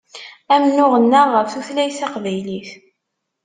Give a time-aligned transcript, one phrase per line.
[0.53, 2.69] Amennuɣ-nneɣ ɣef tutlayt taqbaylit.